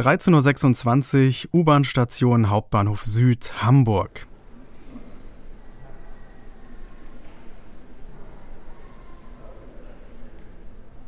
13.26 0.00 1.48
Uhr 1.52 1.60
U-Bahn-Station 1.60 2.48
Hauptbahnhof 2.48 3.04
Süd, 3.04 3.52
Hamburg. 3.62 4.26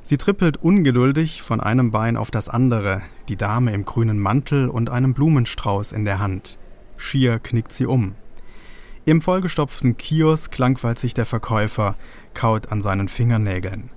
Sie 0.03 0.19
trippelt 0.19 0.59
ungeduldig 0.59 1.41
von 1.41 1.63
einem 1.63 1.91
Bein 1.91 2.19
auf 2.19 2.31
das 2.31 2.51
andere, 2.51 3.01
die 3.31 3.39
Dame 3.39 3.73
im 3.73 3.87
grünen 3.87 4.19
Mantel 4.19 4.69
und 4.69 4.91
einem 4.91 5.15
Blumenstrauß 5.15 5.93
in 5.93 6.05
der 6.05 6.19
Hand. 6.19 6.59
Schier 6.99 7.39
knickt 7.39 7.73
sie 7.73 7.87
um. 7.87 8.15
Im 9.07 9.23
vollgestopften 9.23 9.97
Kiosk 9.97 10.59
langweilt 10.59 10.99
sich 10.99 11.15
der 11.15 11.25
Verkäufer, 11.25 11.97
kaut 12.35 12.71
an 12.71 12.83
seinen 12.83 13.09
Fingernägeln. 13.09 13.89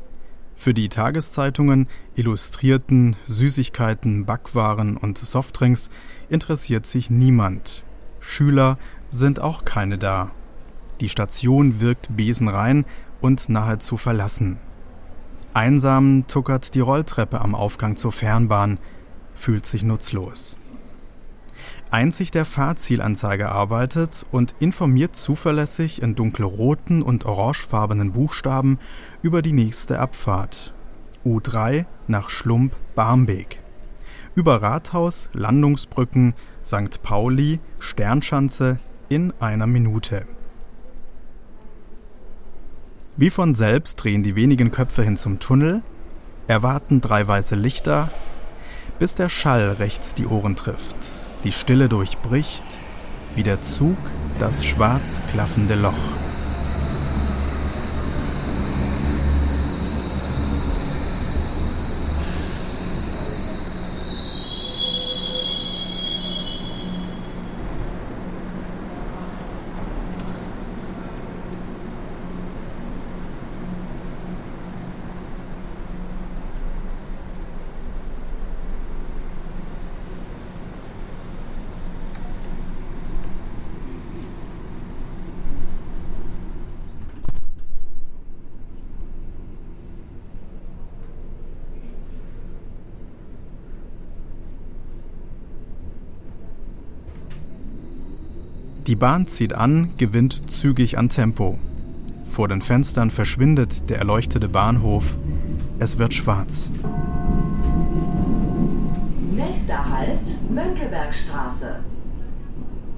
Für 0.55 0.73
die 0.73 0.89
Tageszeitungen, 0.89 1.87
Illustrierten, 2.15 3.17
Süßigkeiten, 3.25 4.25
Backwaren 4.25 4.97
und 4.97 5.17
Softdrinks 5.17 5.89
interessiert 6.29 6.85
sich 6.85 7.09
niemand. 7.09 7.83
Schüler 8.19 8.77
sind 9.09 9.39
auch 9.41 9.65
keine 9.65 9.97
da. 9.97 10.31
Die 11.01 11.09
Station 11.09 11.81
wirkt 11.81 12.15
besenrein 12.15 12.85
und 13.21 13.49
nahezu 13.49 13.97
verlassen. 13.97 14.57
Einsam 15.53 16.25
tuckert 16.27 16.73
die 16.73 16.79
Rolltreppe 16.79 17.39
am 17.41 17.53
Aufgang 17.53 17.97
zur 17.97 18.11
Fernbahn, 18.11 18.79
fühlt 19.35 19.65
sich 19.65 19.83
nutzlos. 19.83 20.57
Einzig 21.91 22.31
der 22.31 22.45
Fahrzielanzeiger 22.45 23.51
arbeitet 23.51 24.25
und 24.31 24.55
informiert 24.59 25.15
zuverlässig 25.15 26.01
in 26.01 26.15
dunkelroten 26.15 27.01
und 27.01 27.25
orangefarbenen 27.25 28.11
Buchstaben 28.11 28.79
über 29.21 29.41
die 29.41 29.53
nächste 29.53 29.99
Abfahrt. 29.99 30.73
U3 31.25 31.85
nach 32.07 32.29
Schlump-Barmbek. 32.29 33.61
Über 34.35 34.61
Rathaus, 34.61 35.29
Landungsbrücken, 35.33 36.33
St. 36.63 37.01
Pauli, 37.01 37.59
Sternschanze 37.79 38.79
in 39.07 39.33
einer 39.39 39.67
Minute. 39.67 40.25
Wie 43.15 43.29
von 43.29 43.55
selbst 43.55 44.03
drehen 44.03 44.23
die 44.23 44.35
wenigen 44.35 44.71
Köpfe 44.71 45.03
hin 45.03 45.15
zum 45.15 45.39
Tunnel, 45.39 45.81
erwarten 46.47 46.99
drei 46.99 47.25
weiße 47.25 47.55
Lichter, 47.55 48.09
bis 48.99 49.15
der 49.15 49.29
Schall 49.29 49.77
rechts 49.79 50.13
die 50.13 50.25
Ohren 50.25 50.57
trifft 50.57 51.14
die 51.45 51.51
Stille 51.51 51.87
durchbricht, 51.87 52.63
wie 53.35 53.43
der 53.43 53.61
Zug 53.61 53.97
das 54.39 54.65
schwarz 54.65 55.21
klaffende 55.31 55.75
Loch. 55.75 56.24
Die 98.87 98.95
Bahn 98.95 99.25
zieht 99.25 99.53
an, 99.53 99.93
gewinnt 99.97 100.51
zügig 100.51 100.99
an 100.99 101.09
Tempo. 101.09 101.57
Vor 102.27 102.47
den 102.47 102.61
Fenstern 102.61 103.09
verschwindet 103.09 103.89
der 103.89 103.97
erleuchtete 103.97 104.47
Bahnhof. 104.47 105.17
Es 105.79 105.97
wird 105.97 106.13
schwarz. 106.13 106.69
Nächster 109.35 109.89
Halt, 109.89 110.51
Mönckebergstraße. 110.51 111.79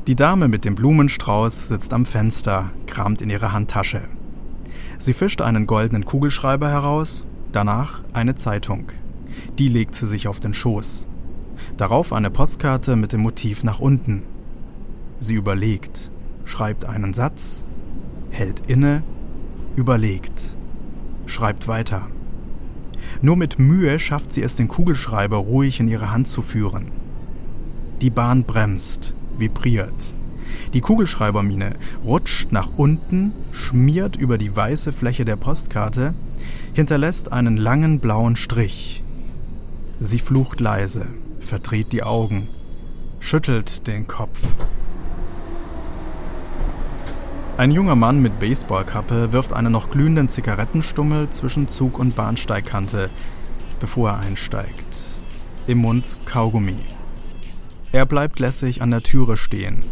Die 0.07 0.15
Dame 0.15 0.49
mit 0.49 0.65
dem 0.65 0.75
Blumenstrauß 0.75 1.69
sitzt 1.69 1.93
am 1.93 2.05
Fenster, 2.05 2.71
kramt 2.85 3.21
in 3.21 3.29
ihre 3.29 3.53
Handtasche. 3.53 4.01
Sie 4.99 5.13
fischt 5.13 5.41
einen 5.41 5.67
goldenen 5.67 6.03
Kugelschreiber 6.03 6.69
heraus, 6.69 7.23
danach 7.53 8.01
eine 8.11 8.35
Zeitung. 8.35 8.91
Die 9.57 9.69
legt 9.69 9.95
sie 9.95 10.07
sich 10.07 10.27
auf 10.27 10.41
den 10.41 10.53
Schoß. 10.53 11.07
Darauf 11.77 12.11
eine 12.11 12.29
Postkarte 12.29 12.97
mit 12.97 13.13
dem 13.13 13.21
Motiv 13.21 13.63
nach 13.63 13.79
unten. 13.79 14.23
Sie 15.19 15.35
überlegt, 15.35 16.11
schreibt 16.45 16.85
einen 16.85 17.13
Satz, 17.13 17.65
hält 18.29 18.63
inne, 18.67 19.03
überlegt, 19.75 20.55
schreibt 21.25 21.67
weiter. 21.67 22.07
Nur 23.21 23.35
mit 23.35 23.59
Mühe 23.59 23.99
schafft 23.99 24.31
sie 24.31 24.43
es, 24.43 24.55
den 24.55 24.67
Kugelschreiber 24.67 25.37
ruhig 25.37 25.79
in 25.79 25.87
ihre 25.87 26.11
Hand 26.11 26.27
zu 26.27 26.41
führen. 26.41 26.91
Die 28.01 28.09
Bahn 28.09 28.43
bremst, 28.43 29.13
vibriert. 29.37 30.13
Die 30.73 30.81
Kugelschreibermine 30.81 31.75
rutscht 32.03 32.51
nach 32.51 32.69
unten, 32.77 33.31
schmiert 33.51 34.15
über 34.15 34.37
die 34.37 34.55
weiße 34.55 34.93
Fläche 34.93 35.25
der 35.25 35.35
Postkarte, 35.35 36.13
hinterlässt 36.73 37.31
einen 37.31 37.57
langen 37.57 37.99
blauen 37.99 38.35
Strich. 38.35 39.03
Sie 39.99 40.19
flucht 40.19 40.59
leise, 40.59 41.07
verdreht 41.39 41.91
die 41.91 42.03
Augen, 42.03 42.47
schüttelt 43.19 43.87
den 43.87 44.05
Kopf. 44.07 44.39
Ein 47.57 47.71
junger 47.71 47.95
Mann 47.95 48.21
mit 48.21 48.39
Baseballkappe 48.39 49.33
wirft 49.33 49.51
einen 49.51 49.71
noch 49.71 49.89
glühenden 49.89 50.29
Zigarettenstummel 50.29 51.31
zwischen 51.31 51.67
Zug- 51.67 51.97
und 51.97 52.15
Bahnsteigkante, 52.15 53.09
bevor 53.79 54.11
er 54.11 54.19
einsteigt. 54.19 55.09
Im 55.65 55.79
Mund 55.79 56.17
Kaugummi. 56.25 56.75
Er 57.91 58.05
bleibt 58.05 58.39
lässig 58.39 58.83
an 58.83 58.91
der 58.91 59.01
Türe 59.01 59.37
stehen, 59.37 59.83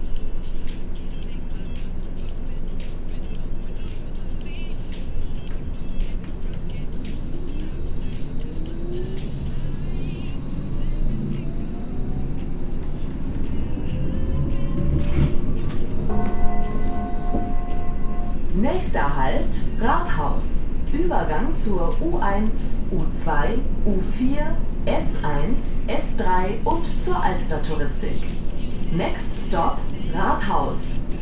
Nächster 18.75 19.15
Halt 19.15 19.55
Rathaus. 19.79 20.63
Übergang 20.91 21.55
zur 21.55 21.95
U1, 22.01 22.75
U2, 22.91 23.59
U4, 23.85 24.51
S1, 24.85 25.55
S3 25.87 26.61
und 26.65 26.85
zur 27.01 27.15
Alster-Touristik. 27.15 28.27
Next 28.91 29.47
stop 29.47 29.77
Rathaus. 30.13 30.75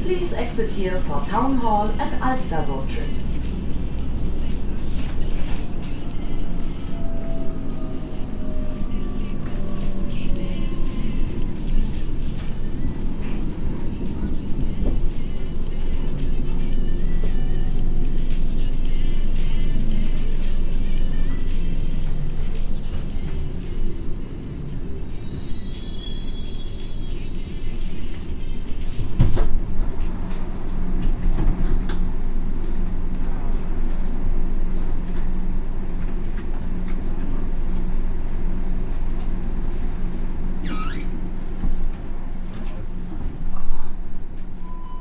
Please 0.03 0.35
exit 0.35 0.71
here 0.71 0.99
for 1.01 1.23
Town 1.29 1.61
Hall 1.61 1.89
and 1.99 2.19
Alster 2.23 2.65
road 2.67 2.89
trips. 2.89 3.32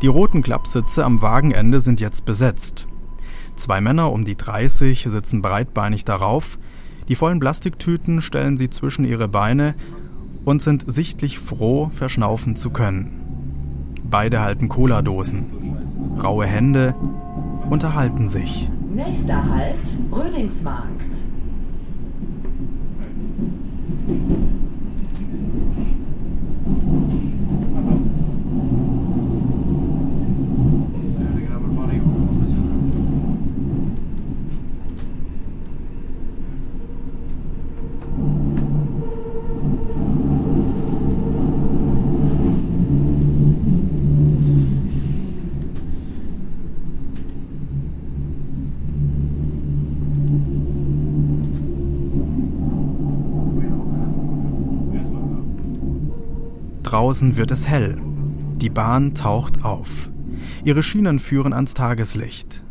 Die 0.02 0.08
roten 0.08 0.42
Klappsitze 0.42 1.04
am 1.04 1.22
Wagenende 1.22 1.78
sind 1.78 2.00
jetzt 2.00 2.24
besetzt. 2.24 2.88
Zwei 3.54 3.80
Männer 3.80 4.10
um 4.10 4.24
die 4.24 4.36
30 4.36 5.04
sitzen 5.04 5.42
breitbeinig 5.42 6.04
darauf, 6.04 6.58
die 7.08 7.14
vollen 7.14 7.38
Plastiktüten 7.38 8.20
stellen 8.20 8.56
sie 8.56 8.68
zwischen 8.68 9.04
ihre 9.04 9.28
Beine 9.28 9.76
und 10.44 10.60
sind 10.60 10.92
sichtlich 10.92 11.38
froh, 11.38 11.88
verschnaufen 11.90 12.56
zu 12.56 12.70
können. 12.70 13.22
Beide 14.02 14.40
halten 14.40 14.68
Cola-Dosen. 14.68 15.46
Raue 16.20 16.46
Hände 16.46 16.96
unterhalten 17.70 18.28
sich. 18.28 18.68
Nächster 18.92 19.44
Halt 19.50 19.78
Rödingsmarkt. 20.10 21.12
Draußen 56.92 57.38
wird 57.38 57.50
es 57.52 57.66
hell. 57.66 57.96
Die 58.58 58.68
Bahn 58.68 59.14
taucht 59.14 59.64
auf. 59.64 60.10
Ihre 60.62 60.82
Schienen 60.82 61.20
führen 61.20 61.54
ans 61.54 61.72
Tageslicht. 61.72 62.62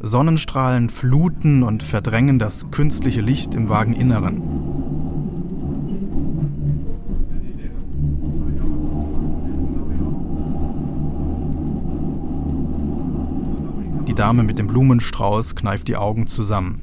Sonnenstrahlen 0.00 0.88
fluten 0.88 1.62
und 1.62 1.82
verdrängen 1.82 2.38
das 2.38 2.70
künstliche 2.70 3.20
Licht 3.20 3.54
im 3.54 3.68
Wageninneren. 3.68 4.42
Die 14.08 14.14
Dame 14.14 14.42
mit 14.42 14.58
dem 14.58 14.68
Blumenstrauß 14.68 15.54
kneift 15.54 15.88
die 15.88 15.96
Augen 15.96 16.26
zusammen. 16.26 16.80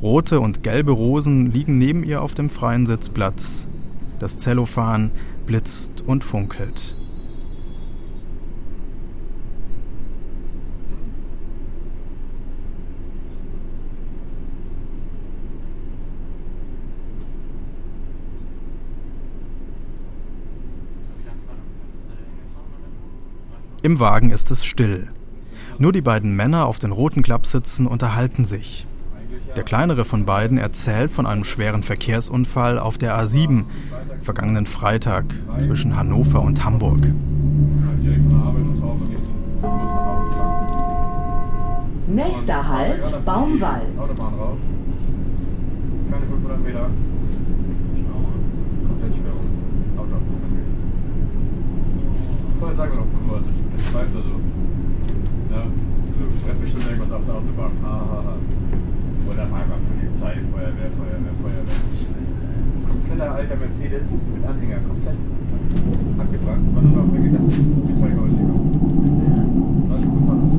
Rote 0.00 0.38
und 0.38 0.62
gelbe 0.62 0.92
Rosen 0.92 1.50
liegen 1.50 1.78
neben 1.78 2.04
ihr 2.04 2.22
auf 2.22 2.36
dem 2.36 2.48
freien 2.48 2.86
Sitzplatz. 2.86 3.66
Das 4.20 4.38
Zellophan 4.38 5.10
blitzt 5.46 6.02
und 6.06 6.24
funkelt. 6.24 6.96
Im 23.82 24.00
Wagen 24.00 24.30
ist 24.30 24.50
es 24.50 24.64
still. 24.64 25.12
Nur 25.78 25.92
die 25.92 26.00
beiden 26.00 26.34
Männer 26.34 26.66
auf 26.66 26.80
den 26.80 26.90
roten 26.90 27.22
Klappsitzen 27.22 27.86
unterhalten 27.86 28.44
sich. 28.44 28.84
Der 29.54 29.62
kleinere 29.62 30.04
von 30.04 30.26
beiden 30.26 30.58
erzählt 30.58 31.12
von 31.12 31.24
einem 31.24 31.44
schweren 31.44 31.84
Verkehrsunfall 31.84 32.80
auf 32.80 32.98
der 32.98 33.16
A7 33.16 33.64
vergangenen 34.20 34.66
Freitag 34.66 35.24
zwischen 35.58 35.96
Hannover 35.96 36.42
und 36.42 36.64
Hamburg. 36.64 37.00
Nächster 42.08 42.68
Halt 42.68 43.24
Baumwall. 43.24 43.82
Keine 46.10 46.26
500 46.26 46.62
Meter. 46.64 46.90
Komplett 48.86 49.14
Sperrung. 49.14 49.46
Autoabfuhr 49.96 50.36
Vorher 52.58 52.76
sagen 52.76 52.92
wir 52.92 53.00
noch, 53.00 53.06
guck 53.12 53.26
mal, 53.26 53.40
das, 53.46 53.56
das 53.76 53.90
bleibt 53.90 54.12
so. 54.12 54.18
Ja, 55.50 55.62
du 55.64 56.30
fährt 56.46 56.60
bestimmt 56.60 56.86
irgendwas 56.86 57.12
auf 57.12 57.24
der 57.26 57.34
Autobahn. 57.34 57.72
Ha, 57.82 57.88
ha, 57.90 58.22
ha. 58.24 58.36
Oder 59.28 59.42
auf 59.42 59.52
einmal 59.52 59.78
Polizei, 59.84 60.40
Feuerwehr, 60.50 60.90
Feuerwehr, 60.96 61.34
Feuerwehr. 61.42 62.05
Kompletter 63.08 63.34
alter 63.34 63.56
Mercedes 63.56 64.08
mit 64.34 64.44
Anhänger, 64.44 64.78
komplett 64.86 65.14
abgebrannt. 66.18 66.74
War 66.74 66.82
nur 66.82 67.04
noch 67.04 67.12
wirklich 67.12 67.32
das 67.34 67.42
Metallgehäuse 67.86 68.36
gekommen. 68.36 69.84
Sah 69.88 69.98
schon 69.98 70.10
brutal 70.10 70.38
aus. 70.38 70.56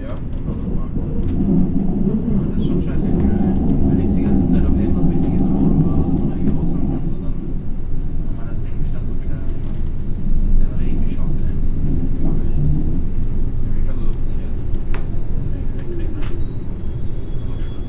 Ja, 0.00 0.14
Das 2.50 2.56
ist 2.58 2.66
schon 2.66 2.80
scheiße 2.82 3.06
Gefühl, 3.06 3.30
ey. 3.30 3.54
Du 3.54 3.96
legst 4.00 4.16
die 4.16 4.22
ganze 4.22 4.46
Zeit 4.52 4.64
auf 4.66 4.78
irgendwas 4.78 5.10
Wichtiges 5.10 5.42
im 5.46 5.56
Auto 5.56 5.74
oder 5.84 6.04
was 6.06 6.16
du 6.16 6.24
noch 6.24 6.36
irgendwie 6.36 6.56
rausholen 6.56 6.88
kannst 6.90 7.12
und 7.14 7.22
dann 7.24 7.34
wenn 8.28 8.36
man 8.36 8.46
das 8.48 8.62
Ding 8.62 8.78
nicht 8.78 8.94
dann 8.94 9.06
so 9.06 9.14
schnell 9.22 9.38
öffnet. 9.42 9.76
Der 10.60 10.66
war 10.70 10.78
richtig 10.78 11.02
geschockt, 11.08 11.40
ey. 11.42 11.54
glaube 12.20 12.40
ich. 12.46 12.54
Wie 13.74 13.82
kann 13.86 13.96
so 13.98 14.06
passieren? 14.14 14.54
Elektrik, 15.52 16.10
ne? 16.14 16.22
Kurzschluss. 17.46 17.88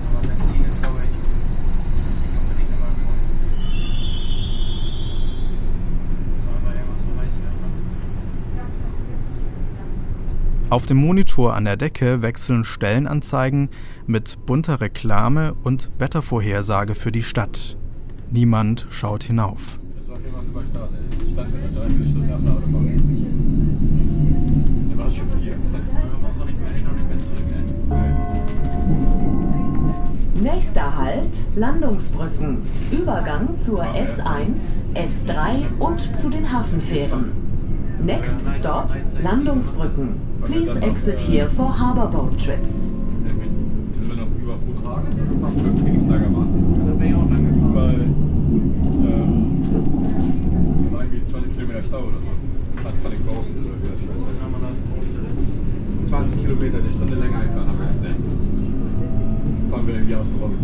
So, 0.00 0.06
aber 0.10 0.22
Benzin 0.26 0.64
ist, 0.66 0.80
glaube 0.82 1.00
ich, 1.06 1.12
nicht 1.14 2.36
unbedingt 2.40 2.70
immer 2.74 2.90
im 2.90 2.98
Grund. 3.00 3.22
Soll 6.42 6.54
aber 6.58 6.72
irgendwas 6.74 7.02
so 7.06 7.12
heiß 7.20 7.36
werden, 7.40 7.60
ne? 7.60 7.68
Auf 10.70 10.86
dem 10.86 10.98
Monitor 10.98 11.56
an 11.56 11.64
der 11.64 11.76
Decke 11.76 12.22
wechseln 12.22 12.62
Stellenanzeigen 12.62 13.70
mit 14.06 14.38
bunter 14.46 14.80
Reklame 14.80 15.56
und 15.64 15.90
Wettervorhersage 15.98 16.94
für 16.94 17.10
die 17.10 17.24
Stadt. 17.24 17.76
Niemand 18.30 18.86
schaut 18.88 19.24
hinauf. 19.24 19.80
Nächster 30.40 30.96
Halt 30.96 31.38
Landungsbrücken. 31.56 32.58
Übergang 32.92 33.60
zur 33.60 33.82
S1, 33.82 34.54
S3 34.94 35.78
und 35.80 36.00
zu 36.20 36.30
den 36.30 36.52
Hafenfähren. 36.52 37.32
Next 38.04 38.36
stop 38.56 38.90
Landungsbrücken. 39.20 40.29
Please 40.46 40.76
exit 40.82 41.20
here 41.20 41.48
for 41.50 41.70
Harborboat 41.70 42.32
trips. 42.38 42.68
Sind 42.68 44.08
wir 44.08 44.16
noch 44.16 44.30
über 44.40 44.56
Foodhagen 44.58 45.10
gefahren, 45.10 45.54
wo 45.56 45.62
das 45.68 45.80
Trainingslager 45.82 46.30
war? 46.34 46.46
Da 46.86 46.92
bin 46.96 47.08
ich 47.08 47.14
auch 47.14 47.28
lang 47.28 47.44
gefahren. 47.44 47.74
Weil, 47.74 48.00
ähm, 49.04 49.32
war 50.90 51.02
irgendwie 51.04 51.24
20 51.30 51.54
Kilometer 51.54 51.82
Stau 51.82 51.98
oder 52.08 52.20
so. 52.24 52.32
Hat 52.84 52.94
von 53.02 53.10
den 53.10 53.22
Großen 53.26 53.54
oder 53.60 53.76
wie 53.76 53.88
das 53.88 54.00
das 54.00 54.78
Baustelle. 54.90 55.28
20 56.08 56.40
Kilometer, 56.40 56.78
eine 56.78 56.88
Stunde 56.88 57.14
länger 57.14 57.40
gefahren, 57.44 57.68
aber. 57.70 57.84
Fahren 59.70 59.86
wir 59.86 59.94
irgendwie 59.94 60.14
rum. 60.14 60.54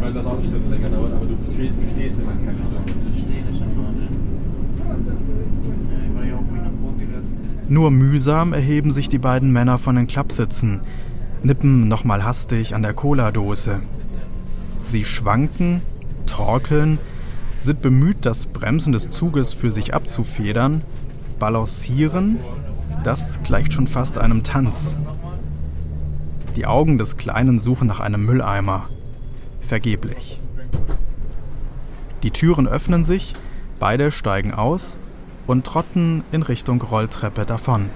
Weil 0.00 0.12
das 0.12 0.26
auch 0.26 0.38
eine 0.38 0.44
Stunde 0.44 0.68
länger 0.68 0.90
dauert, 0.90 1.12
aber 1.14 1.26
du 1.26 1.34
stehst, 1.54 1.74
du 1.74 1.86
stehst 1.94 2.16
immer 2.20 2.34
keine 2.44 2.60
Stunde. 2.60 2.92
Das 2.92 3.18
steht 3.18 3.44
ist 3.50 3.58
schon 3.58 3.72
mal, 3.78 3.92
ne? 3.94 4.06
Ja, 4.78 4.94
ich 4.94 6.14
war 6.14 6.24
ja 6.26 6.34
auch, 6.36 6.46
wo 6.46 6.54
ich 6.54 6.62
nach 6.62 6.76
Brot 6.82 6.98
gehört 6.98 7.24
zum 7.26 7.36
Tennis. 7.40 7.57
Nur 7.68 7.90
mühsam 7.90 8.54
erheben 8.54 8.90
sich 8.90 9.10
die 9.10 9.18
beiden 9.18 9.52
Männer 9.52 9.76
von 9.76 9.96
den 9.96 10.06
Klappsitzen, 10.06 10.80
nippen 11.42 11.86
nochmal 11.86 12.24
hastig 12.24 12.74
an 12.74 12.82
der 12.82 12.94
Cola-Dose. 12.94 13.82
Sie 14.86 15.04
schwanken, 15.04 15.82
torkeln, 16.24 16.98
sind 17.60 17.82
bemüht, 17.82 18.24
das 18.24 18.46
Bremsen 18.46 18.94
des 18.94 19.10
Zuges 19.10 19.52
für 19.52 19.70
sich 19.70 19.92
abzufedern, 19.92 20.80
balancieren, 21.38 22.38
das 23.04 23.42
gleicht 23.42 23.74
schon 23.74 23.86
fast 23.86 24.16
einem 24.16 24.44
Tanz. 24.44 24.96
Die 26.56 26.64
Augen 26.64 26.96
des 26.96 27.18
Kleinen 27.18 27.58
suchen 27.58 27.86
nach 27.86 28.00
einem 28.00 28.24
Mülleimer. 28.24 28.88
Vergeblich. 29.60 30.40
Die 32.22 32.30
Türen 32.30 32.66
öffnen 32.66 33.04
sich, 33.04 33.34
beide 33.78 34.10
steigen 34.10 34.54
aus 34.54 34.96
und 35.48 35.66
trotten 35.66 36.22
in 36.30 36.42
Richtung 36.42 36.80
Rolltreppe 36.80 37.44
davon. 37.44 37.90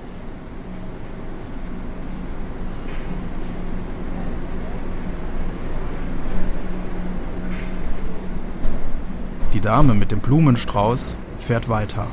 Die 9.53 9.61
Dame 9.61 9.93
mit 9.95 10.11
dem 10.11 10.21
Blumenstrauß 10.21 11.15
fährt 11.37 11.69
weiter. 11.69 12.07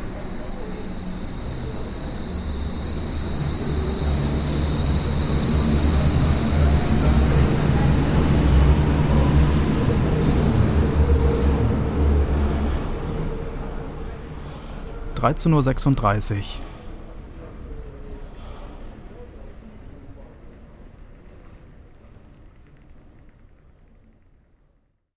Uhr. 15.21 16.68